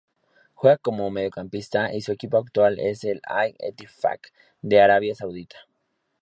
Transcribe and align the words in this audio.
Juega 0.55 0.79
como 0.79 1.11
mediocampista 1.11 1.93
y 1.93 2.01
su 2.01 2.11
equipo 2.11 2.37
actual 2.39 2.79
es 2.79 3.03
el 3.03 3.21
Al-Ettifaq 3.23 4.29
de 4.63 4.81
Arabia 4.81 5.13
Saudita. 5.13 5.57